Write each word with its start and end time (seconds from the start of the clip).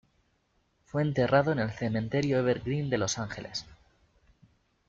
Fue 0.83 1.03
enterrado 1.03 1.51
en 1.51 1.59
el 1.59 1.69
Cementerio 1.69 2.39
Evergreen 2.39 2.89
de 2.89 2.97
Los 2.97 3.19
Ángeles. 3.19 3.67